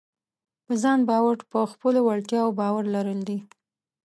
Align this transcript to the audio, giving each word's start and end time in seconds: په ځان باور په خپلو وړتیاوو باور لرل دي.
په 0.65 0.73
ځان 0.83 0.99
باور 1.09 1.35
په 1.51 1.59
خپلو 1.71 1.99
وړتیاوو 2.03 2.57
باور 2.59 2.83
لرل 2.95 3.19
دي. 3.29 3.39